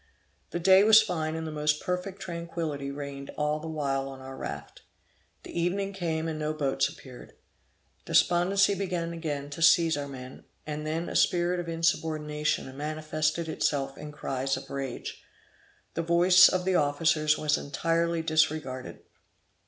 The 0.49 0.59
day 0.59 0.83
was 0.83 0.99
fine, 1.03 1.35
and 1.35 1.45
the 1.45 1.51
most 1.51 1.79
perfect 1.79 2.23
tranquility 2.23 2.89
reigned 2.89 3.29
all 3.37 3.59
the 3.59 3.67
while 3.67 4.09
on 4.09 4.19
our 4.19 4.35
raft. 4.35 4.81
The 5.43 5.51
evening 5.55 5.93
came 5.93 6.27
and 6.27 6.39
no 6.39 6.53
boats 6.53 6.89
appeared. 6.89 7.33
Despondency 8.05 8.73
began 8.73 9.13
again 9.13 9.51
to 9.51 9.61
seize 9.61 9.95
our 9.95 10.07
men, 10.07 10.45
and 10.65 10.87
then 10.87 11.07
a 11.07 11.15
spirit 11.15 11.59
of 11.59 11.69
insubordination 11.69 12.75
manifested 12.75 13.47
itself 13.47 13.95
in 13.95 14.11
cries 14.11 14.57
of 14.57 14.71
rage. 14.71 15.21
The 15.93 16.01
voice 16.01 16.49
of 16.49 16.65
the 16.65 16.73
officers 16.73 17.37
was 17.37 17.55
entirely 17.55 18.23
disregarded. 18.23 19.03